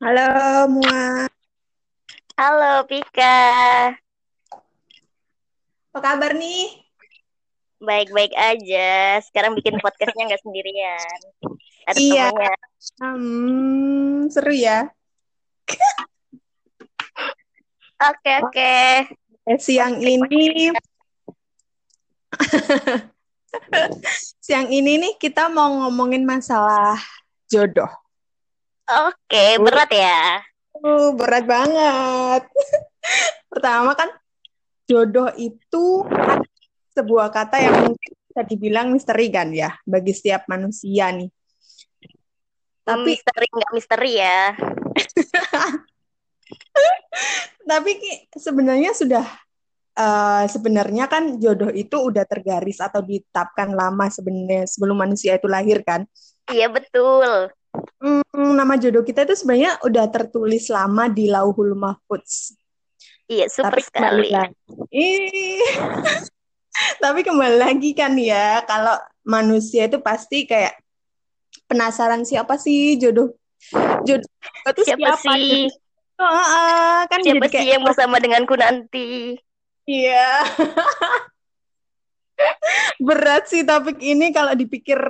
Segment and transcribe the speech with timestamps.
[0.00, 1.28] Halo Mua,
[2.40, 3.36] Halo Pika,
[5.92, 6.72] apa kabar nih?
[7.84, 9.20] baik-baik aja.
[9.20, 11.20] Sekarang bikin podcastnya nggak sendirian.
[11.84, 12.32] Ada Iya,
[12.96, 14.88] hmm, seru ya.
[18.00, 18.72] Oke oke.
[19.52, 20.72] Eh, siang ini,
[24.48, 26.96] siang ini nih kita mau ngomongin masalah
[27.52, 27.92] jodoh.
[28.90, 30.42] Oke, berat ya.
[30.74, 32.42] Uh, berat banget.
[33.50, 34.10] Pertama kan
[34.90, 36.02] jodoh itu
[36.90, 41.30] sebuah kata yang mungkin bisa dibilang misteri kan ya bagi setiap manusia nih.
[42.82, 44.42] Tapi misteri nggak misteri ya.
[47.70, 47.94] tapi
[48.34, 49.22] sebenarnya sudah
[49.94, 55.78] eh, sebenarnya kan jodoh itu udah tergaris atau ditetapkan lama sebenarnya sebelum manusia itu lahir
[55.86, 56.02] kan.
[56.50, 57.54] Iya betul.
[58.00, 62.56] Hmm, nama jodoh kita itu sebenarnya udah tertulis lama di Lauhul Mahfudz.
[63.30, 64.28] Iya super Tapi sekali.
[64.90, 65.62] Ih,
[67.02, 70.80] tapi kembali lagi kan ya, kalau manusia itu pasti kayak
[71.70, 73.30] penasaran siapa sih jodoh
[74.02, 74.26] jodoh
[74.74, 75.34] itu Siapa siapa?
[75.38, 75.70] sih?
[76.20, 79.38] Oh, ah, kan Siapa sih kayak yang bersama denganku nanti?
[79.86, 80.44] iya.
[83.06, 85.00] Berat sih topik ini kalau dipikir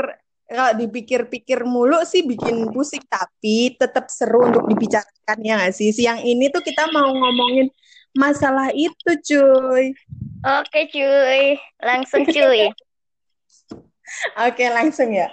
[0.51, 5.95] kalau dipikir-pikir mulu sih bikin pusing tapi tetap seru untuk dibicarakan ya nggak sih?
[5.95, 7.71] Siang ini tuh kita mau ngomongin
[8.19, 9.95] masalah itu cuy.
[10.43, 12.67] Oke cuy, langsung cuy.
[14.51, 15.31] Oke, langsung ya.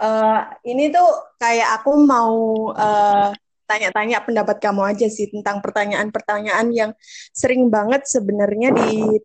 [0.00, 3.34] Eh, ini tuh kayak aku mau eh,
[3.66, 6.90] tanya-tanya pendapat kamu aja sih tentang pertanyaan-pertanyaan yang
[7.34, 9.22] sering banget sebenarnya ditanyain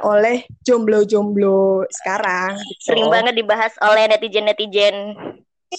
[0.00, 2.92] oleh jomblo-jomblo sekarang gitu.
[2.92, 5.16] Sering banget dibahas oleh netizen-netizen.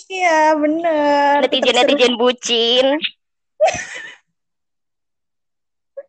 [0.10, 1.46] Iya, bener.
[1.46, 2.98] Netizen-netizen bucin.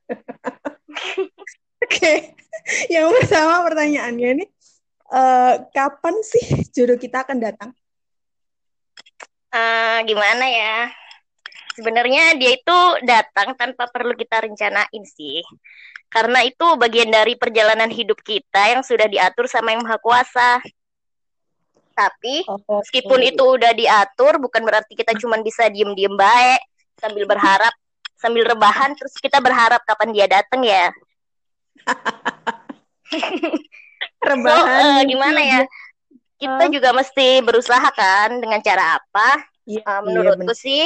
[1.84, 2.34] Oke.
[2.88, 4.48] Yang pertama pertanyaannya nih,
[5.12, 7.70] eh, kapan sih jodoh kita akan datang?
[9.54, 10.90] Eh, gimana ya?
[11.74, 15.42] Sebenarnya dia itu datang tanpa perlu kita rencanain sih.
[16.06, 20.50] Karena itu bagian dari perjalanan hidup kita yang sudah diatur sama Yang Maha Kuasa.
[21.94, 26.62] Tapi Oh, meskipun itu udah diatur, bukan berarti kita cuma bisa diem-diem baik
[26.98, 27.74] sambil berharap,
[28.18, 30.90] sambil rebahan, terus kita berharap kapan dia datang ya.
[34.24, 35.60] So, rebahan eh, gimana ya?
[36.40, 39.28] Kita juga mesti berusaha kan dengan cara apa?
[39.64, 40.56] Iya, Uh, iya, menurutku bener.
[40.56, 40.84] sih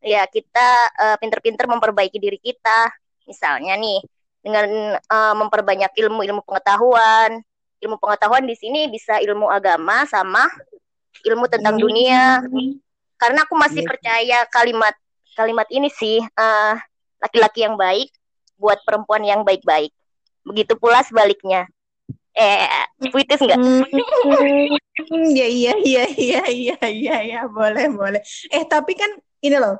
[0.00, 2.90] ya kita uh, pinter-pinter memperbaiki diri kita
[3.24, 3.98] misalnya nih
[4.40, 4.66] dengan
[4.96, 7.42] uh, memperbanyak ilmu-ilmu pengetahuan
[7.78, 10.46] ilmu pengetahuan di sini bisa ilmu agama sama
[11.22, 11.82] ilmu tentang Hmm.
[11.82, 12.42] dunia
[13.18, 13.88] karena aku masih Iya.
[13.90, 14.94] percaya kalimat
[15.34, 16.74] kalimat ini sih uh,
[17.18, 18.10] laki-laki yang baik
[18.54, 19.90] buat perempuan yang baik-baik
[20.42, 21.66] begitu pula sebaliknya
[22.34, 22.70] eh
[23.10, 23.82] puitis nggak Hmm,
[25.38, 28.22] ya iya iya iya iya iya iya boleh boleh.
[28.50, 29.10] Eh tapi kan
[29.40, 29.78] ini loh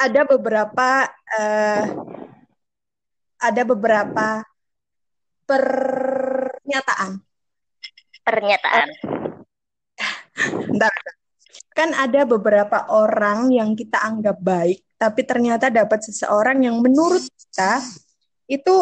[0.00, 0.88] ada beberapa
[1.36, 1.84] eh,
[3.40, 4.26] ada beberapa
[5.44, 7.20] pernyataan.
[8.20, 8.88] pernyataan
[10.70, 10.92] Bentar.
[11.74, 17.80] Kan ada beberapa orang yang kita anggap baik, tapi ternyata dapat seseorang yang menurut kita
[18.50, 18.74] itu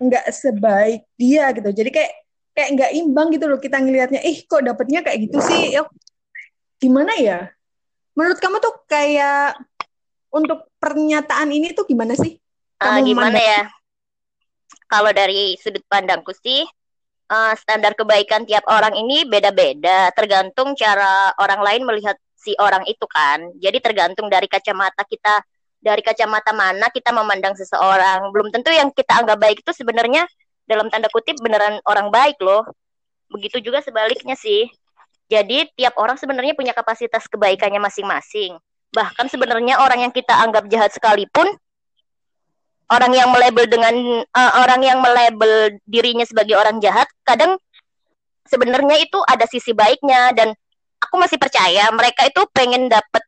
[0.00, 1.68] nggak sebaik dia gitu.
[1.72, 2.12] Jadi kayak
[2.56, 4.20] kayak nggak imbang gitu loh kita ngelihatnya.
[4.24, 5.76] Eh kok dapatnya kayak gitu sih?
[5.76, 5.84] Ya,
[6.80, 7.52] gimana ya?
[8.16, 9.60] Menurut kamu tuh kayak
[10.32, 12.36] untuk pernyataan ini tuh gimana sih?
[12.76, 13.60] Ah, Kamu gimana memandang- ya
[14.86, 16.62] kalau dari sudut pandangku sih
[17.26, 23.02] eh, standar kebaikan tiap orang ini beda-beda, tergantung cara orang lain melihat si orang itu
[23.10, 23.50] kan.
[23.58, 25.42] Jadi tergantung dari kacamata kita,
[25.82, 28.30] dari kacamata mana kita memandang seseorang.
[28.30, 30.22] Belum tentu yang kita anggap baik itu sebenarnya
[30.70, 32.62] dalam tanda kutip beneran orang baik loh.
[33.26, 34.70] Begitu juga sebaliknya sih.
[35.26, 38.54] Jadi tiap orang sebenarnya punya kapasitas kebaikannya masing-masing.
[38.96, 41.44] Bahkan sebenarnya orang yang kita anggap jahat sekalipun
[42.88, 43.92] orang yang melabel dengan
[44.24, 47.60] eh, orang yang melabel dirinya sebagai orang jahat kadang
[48.48, 50.32] sebenarnya itu ada sisi baiknya.
[50.32, 50.56] Dan
[50.96, 53.20] aku masih percaya mereka itu pengen dapet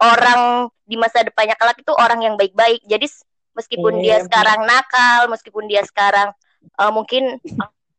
[0.00, 2.80] orang di masa depannya kelak itu orang yang baik-baik.
[2.88, 3.04] Jadi
[3.52, 4.24] meskipun Iya, dia benar.
[4.26, 6.32] sekarang nakal meskipun dia sekarang
[6.80, 7.36] eh, mungkin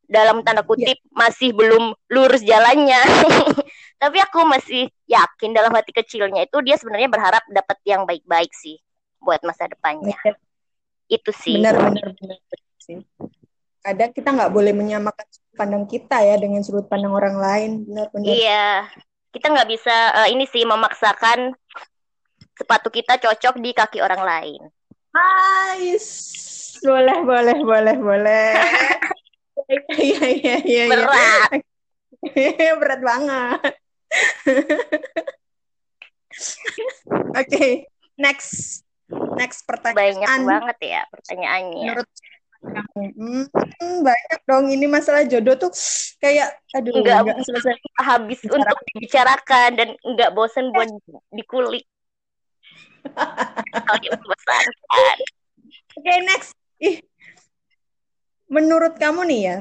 [0.06, 3.02] dalam tanda kutip masih belum lurus jalannya
[3.96, 8.80] tapi aku masih yakin dalam hati kecilnya itu dia sebenarnya berharap dapat yang baik-baik sih
[9.22, 10.16] buat masa depannya
[11.10, 12.40] itu sih Benar, benar, benar,
[12.82, 13.02] sih.
[13.86, 17.72] Kadang kita nggak boleh menyamakan sudut pandang kita ya dengan sudut pandang orang lain.
[17.86, 18.34] Benar, benar.
[18.34, 18.70] Iya,
[19.30, 19.96] kita nggak bisa
[20.26, 21.54] eh, ini sih memaksakan
[22.58, 24.62] sepatu kita cocok di kaki orang lain.
[25.14, 26.82] Nice.
[26.82, 28.50] Boleh, boleh, boleh, boleh.
[29.66, 30.84] Iya, iya, iya.
[30.94, 31.50] Berat.
[32.86, 33.72] Berat banget.
[37.36, 37.72] Oke, okay,
[38.20, 38.84] next.
[39.38, 39.96] Next pertanyaan.
[39.96, 41.94] Banyak banget ya pertanyaannya.
[41.94, 42.10] Menurut
[42.96, 43.46] Hmm,
[44.02, 45.70] banyak dong ini masalah jodoh tuh
[46.18, 48.58] kayak aduh enggak, enggak selesai habis Bicara.
[48.58, 50.90] untuk dibicarakan dan enggak bosan buat
[51.30, 51.86] dikulik.
[53.94, 54.10] Oke,
[56.02, 56.58] okay, next.
[56.82, 57.06] Ih.
[58.50, 59.58] Menurut kamu nih ya,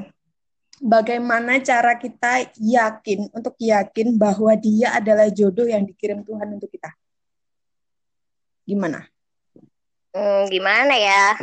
[0.81, 6.91] bagaimana cara kita yakin untuk yakin bahwa dia adalah jodoh yang dikirim Tuhan untuk kita?
[8.65, 9.05] Gimana?
[10.15, 11.35] Hmm, gimana ya?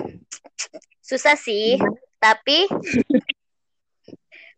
[1.05, 1.76] Susah sih,
[2.17, 2.67] tapi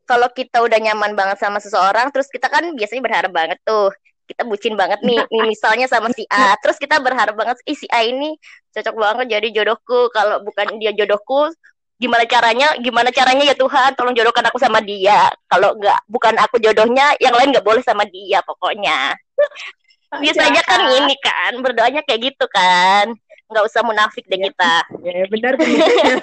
[0.04, 3.90] kalau kita udah nyaman banget sama seseorang, terus kita kan biasanya berharap banget tuh,
[4.24, 7.84] kita bucin banget nih, nih misalnya sama si A, terus kita berharap banget, ih si
[7.92, 8.36] A ini
[8.72, 11.52] cocok banget jadi jodohku, kalau bukan dia jodohku,
[11.94, 16.58] gimana caranya, gimana caranya ya Tuhan, tolong jodohkan aku sama dia, kalau nggak, bukan aku
[16.58, 19.14] jodohnya, yang lain nggak boleh sama dia pokoknya.
[20.22, 23.14] Biasanya kan ini kan, berdoanya kayak gitu kan
[23.54, 24.74] nggak usah munafik deh ya, kita.
[25.04, 26.18] Ya, benar benar.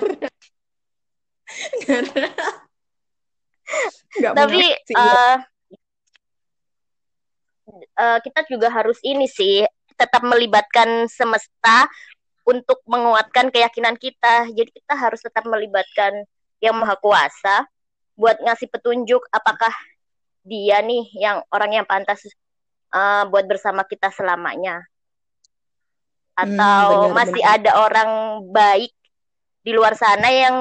[4.35, 4.63] Tapi
[4.99, 5.37] uh,
[7.95, 9.63] uh, kita juga harus ini sih
[9.95, 11.87] tetap melibatkan semesta
[12.51, 14.51] untuk menguatkan keyakinan kita.
[14.51, 16.27] Jadi kita harus tetap melibatkan
[16.59, 17.65] yang maha kuasa
[18.19, 19.73] buat ngasih petunjuk apakah
[20.43, 22.21] dia nih yang orang yang pantas
[22.91, 24.83] uh, buat bersama kita selamanya.
[26.35, 27.55] Hmm, atau hmm, bener, masih bener.
[27.59, 28.11] ada orang
[28.51, 28.93] baik
[29.61, 30.55] di luar sana yang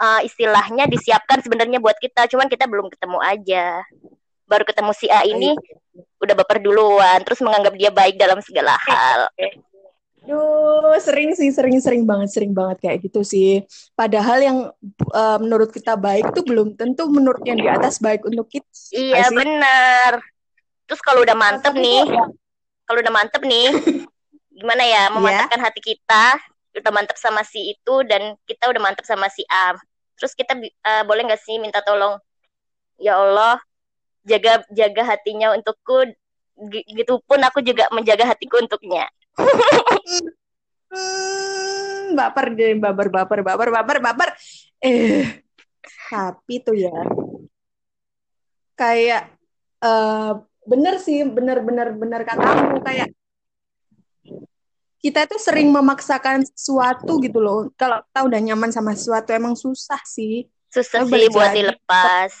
[0.00, 3.80] uh, istilahnya disiapkan sebenarnya buat kita cuman kita belum ketemu aja
[4.44, 5.54] baru ketemu si A ini
[6.20, 9.30] udah baper duluan terus menganggap dia baik dalam segala hal
[10.20, 13.64] Duh, sering sih, sering-sering banget, sering banget kayak gitu sih.
[13.96, 14.58] Padahal yang
[15.16, 18.68] uh, menurut kita baik tuh belum tentu menurut yang di atas baik untuk kita.
[18.92, 20.20] Iya, benar.
[20.84, 22.04] Terus kalau udah mantep nih,
[22.84, 23.72] kalau udah mantep nih,
[24.60, 25.14] gimana ya iya.
[25.14, 25.66] memantapkan yeah.
[25.72, 26.24] hati kita
[26.76, 29.74] udah mantap sama si itu dan kita udah mantap sama si A
[30.20, 32.20] terus kita uh, boleh nggak sih minta tolong
[33.00, 33.56] ya Allah
[34.22, 36.12] jaga jaga hatinya untukku
[36.70, 39.08] gitu pun aku juga menjaga hatiku untuknya
[40.90, 44.28] hmm, baper deh baper baper baper baper baper
[44.82, 45.42] eh
[46.10, 46.94] tapi tuh ya
[48.74, 49.30] kayak
[49.84, 53.12] uh, bener sih bener bener bener katamu kayak
[55.00, 57.72] kita tuh sering memaksakan sesuatu gitu loh.
[57.72, 60.44] Kalau kita udah nyaman sama sesuatu emang susah sih.
[60.68, 62.32] Susah tapi sih buat dilepas.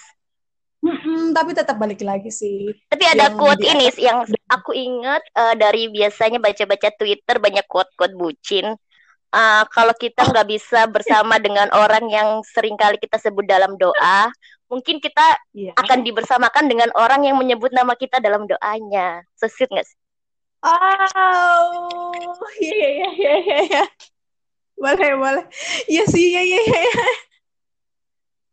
[0.80, 2.72] Hmm, tapi tetap balik lagi sih.
[2.88, 8.72] Tapi ada quote ini yang aku ingat uh, dari biasanya baca-baca Twitter banyak quote-quote bucin.
[9.30, 14.32] Uh, kalau kita nggak bisa bersama dengan orang yang sering kali kita sebut dalam doa,
[14.72, 15.76] mungkin kita yeah.
[15.76, 19.20] akan dibersamakan dengan orang yang menyebut nama kita dalam doanya.
[19.36, 19.98] Sesit nggak sih?
[20.60, 23.62] Oh, iya iya iya iya.
[23.68, 23.84] Ya.
[24.80, 25.44] Boleh boleh.
[25.92, 26.84] Iya sih iya iya iya.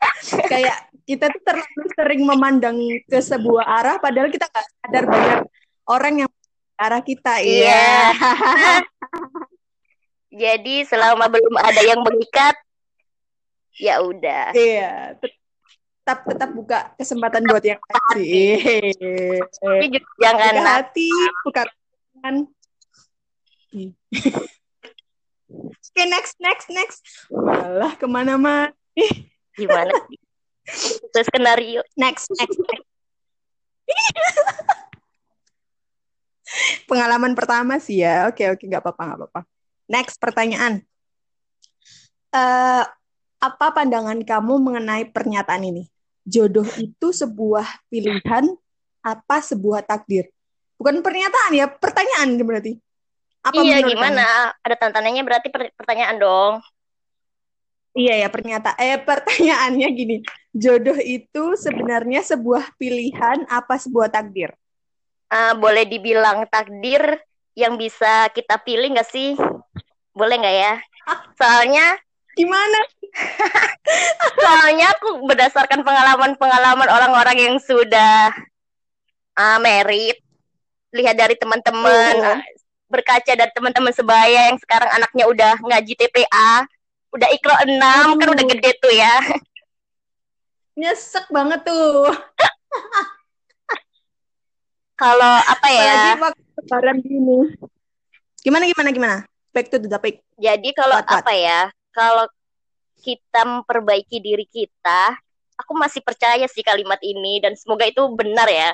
[0.51, 2.77] Kayak kita tuh terlalu sering memandang
[3.07, 5.39] ke sebuah arah padahal kita nggak sadar banyak
[5.87, 6.31] orang yang
[6.75, 7.39] arah kita.
[7.39, 8.11] Iya.
[8.11, 8.83] Yeah.
[10.43, 12.55] Jadi selama belum ada yang mengikat
[13.79, 14.51] ya udah.
[14.51, 15.15] Iya.
[15.17, 19.41] Tetap tetap buka kesempatan buat yang lain.
[19.47, 19.85] Tapi
[20.19, 21.09] jangan buka hati,
[21.47, 21.63] buka
[22.21, 22.35] kan
[23.77, 23.93] oke
[25.93, 28.73] okay, next next next malah ke mana-mana
[29.53, 29.93] gimana
[30.75, 32.87] itu skenario next next, next.
[36.89, 39.41] pengalaman pertama sih ya oke oke nggak apa-apa nggak apa-apa
[39.87, 40.83] next pertanyaan
[42.35, 42.83] uh,
[43.37, 45.83] apa pandangan kamu mengenai pernyataan ini
[46.27, 48.51] jodoh itu sebuah pilihan
[49.03, 50.27] apa sebuah takdir
[50.77, 52.77] Bukan pernyataan ya, pertanyaan berarti.
[53.41, 54.23] Apa iya, gimana?
[54.53, 54.61] Kamu?
[54.61, 56.53] Ada tantangannya berarti pertanyaan dong.
[57.97, 60.17] Iya ya, pernyataan eh pertanyaannya gini.
[60.57, 64.49] Jodoh itu sebenarnya sebuah pilihan apa sebuah takdir?
[65.29, 67.21] Uh, boleh dibilang takdir
[67.53, 69.37] yang bisa kita pilih nggak sih?
[70.17, 70.73] Boleh nggak ya?
[71.37, 72.01] Soalnya
[72.33, 72.79] gimana?
[74.41, 78.33] Soalnya aku berdasarkan pengalaman-pengalaman orang-orang yang sudah
[79.37, 80.17] uh, merit
[80.89, 82.39] lihat dari teman-teman oh.
[82.89, 86.65] berkaca dari teman-teman sebaya yang sekarang anaknya udah ngaji TPA
[87.13, 89.13] udah ikro enam kan udah gede tuh ya
[90.77, 92.05] nyesek banget tuh
[95.01, 96.13] kalau apa ya
[96.61, 97.57] lebaran gini
[98.47, 99.17] Gimana gimana gimana?
[99.51, 100.23] Back to the topic.
[100.39, 101.67] Jadi kalau apa ya?
[101.91, 102.31] Kalau
[103.03, 105.19] kita memperbaiki diri kita,
[105.59, 108.71] aku masih percaya sih kalimat ini dan semoga itu benar ya.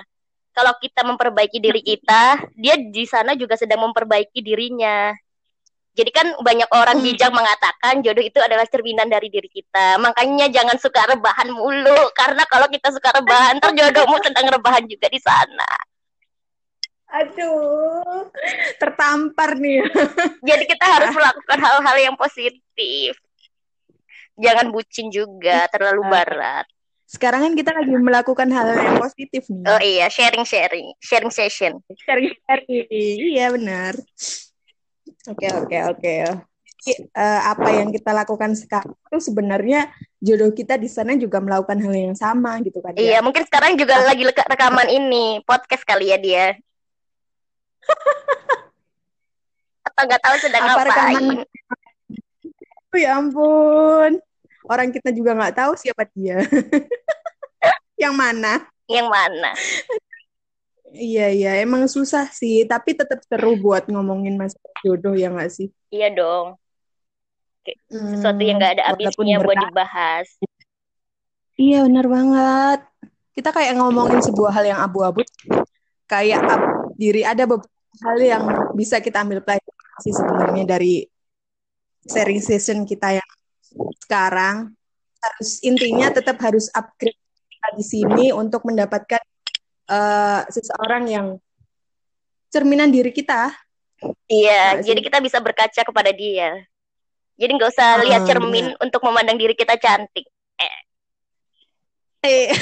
[0.53, 5.09] Kalau kita memperbaiki diri kita, dia di sana juga sedang memperbaiki dirinya.
[5.93, 7.05] Jadi kan banyak orang hmm.
[7.05, 10.01] bijak mengatakan jodoh itu adalah cerminan dari diri kita.
[10.01, 12.09] Makanya jangan suka rebahan mulu.
[12.17, 15.69] Karena kalau kita suka rebahan, ntar jodohmu sedang rebahan juga di sana.
[17.13, 18.25] Aduh,
[18.81, 19.85] tertampar nih.
[20.49, 23.13] Jadi kita harus melakukan hal-hal yang positif.
[24.33, 26.65] Jangan bucin juga, terlalu barat.
[27.05, 29.69] Sekarang kan kita lagi melakukan hal yang positif nih.
[29.69, 31.77] Oh iya, sharing-sharing, sharing session.
[32.01, 33.93] Sharing-sharing, iya benar.
[35.23, 36.15] Oke oke oke.
[37.15, 39.87] uh, apa yang kita lakukan sekarang itu sebenarnya
[40.19, 42.91] jodoh kita di sana juga melakukan hal yang sama gitu kan?
[42.95, 42.99] Ya?
[42.99, 43.19] Iya, ya?
[43.23, 46.45] mungkin sekarang juga lagi rekaman ini podcast kali ya dia.
[49.87, 51.15] Atau nggak tahu sedang apa ngapain?
[51.15, 51.37] Rekaman...
[52.93, 54.11] Oh, ya ampun,
[54.67, 56.43] orang kita juga nggak tahu siapa dia.
[58.03, 58.67] yang mana?
[58.91, 59.51] Yang mana?
[60.93, 65.73] Iya iya emang susah sih tapi tetap seru buat ngomongin masalah jodoh ya nggak sih?
[65.89, 66.53] Iya dong.
[67.65, 70.27] Kayak hmm, sesuatu yang nggak ada habisnya buat dibahas.
[71.57, 72.79] Iya benar banget.
[73.33, 75.25] Kita kayak ngomongin sebuah hal yang abu-abu.
[76.05, 76.61] Kayak ab
[76.93, 77.73] diri ada beberapa
[78.05, 78.43] hal yang
[78.77, 81.09] bisa kita ambil pelajaran sih sebenarnya dari
[82.05, 83.29] sharing session kita yang
[83.97, 84.77] sekarang.
[85.17, 87.17] Harus intinya tetap harus upgrade
[87.73, 89.23] di sini untuk mendapatkan
[89.89, 91.27] uh, seseorang yang
[92.53, 93.49] cerminan diri kita.
[94.27, 96.59] Iya, nah, jadi kita bisa berkaca kepada dia.
[97.39, 100.27] Jadi nggak usah uh, lihat cermin untuk memandang diri kita cantik.
[100.59, 100.75] Eh.
[102.27, 102.47] eh.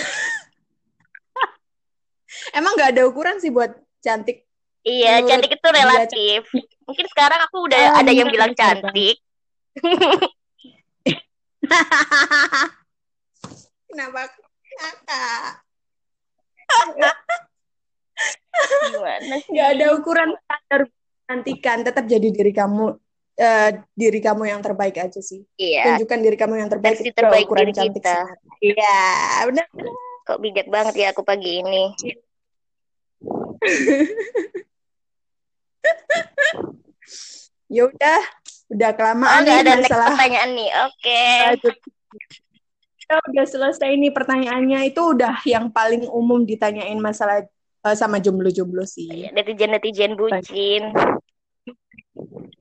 [2.57, 4.47] Emang nggak ada ukuran sih buat cantik?
[4.81, 6.41] Iya, Menurut cantik itu relatif.
[6.49, 6.61] Dia...
[6.87, 9.17] Mungkin sekarang aku udah oh, ada yang bilang cantik.
[13.91, 14.21] Kenapa
[14.79, 15.63] kakak?
[19.21, 19.53] Gimana sih?
[19.53, 20.81] Gak ada ukuran standar
[21.29, 22.85] nantikan, tetap jadi diri kamu
[23.37, 25.45] uh, diri kamu yang terbaik aja sih.
[25.61, 26.01] Iya.
[26.01, 26.97] Tunjukkan diri kamu yang terbaik.
[26.97, 28.25] Versi terbaik ukuran diri cantik kita.
[28.59, 28.97] Iya,
[29.45, 29.67] benar.
[30.25, 31.93] Kok bijak banget ya aku pagi ini.
[37.71, 38.19] ya udah,
[38.73, 40.17] udah kelamaan oh, nih ada masalah.
[40.17, 40.69] pertanyaan nih.
[40.89, 41.21] Oke.
[41.61, 41.77] Okay
[43.11, 47.43] kita udah selesai nih pertanyaannya itu udah yang paling umum ditanyain masalah
[47.85, 49.29] uh, sama jomblo-jomblo sih.
[49.33, 50.93] Netizen-netizen bucin.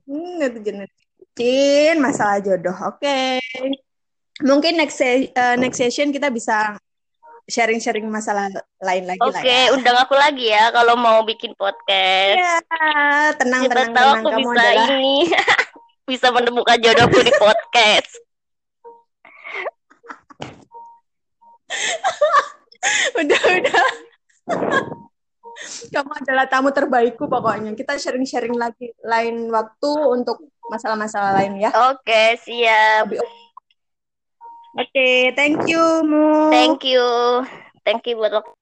[0.05, 2.75] Hmm, netizen bucin masalah jodoh.
[2.89, 3.39] Oke.
[3.39, 3.39] Okay.
[4.41, 6.77] Mungkin next uh, next session kita bisa
[7.51, 8.47] sharing-sharing masalah
[8.79, 9.73] lain lagi Oke, okay, ya.
[9.75, 12.39] undang aku lagi ya kalau mau bikin podcast.
[12.39, 12.55] Iya,
[13.35, 14.87] tenang Kita tenang tahu tenang aku kamu bisa adalah...
[14.87, 15.15] ini
[16.09, 18.11] bisa menemukan jodohku di podcast.
[23.21, 23.87] udah udah
[25.91, 27.75] kamu adalah tamu terbaikku pokoknya.
[27.77, 31.69] Kita sharing-sharing lagi lain waktu untuk masalah-masalah lain ya.
[31.91, 36.47] Oke okay, siap oke okay, thank you mu.
[36.47, 37.03] Thank you.
[37.81, 38.53] Thank you buat waktu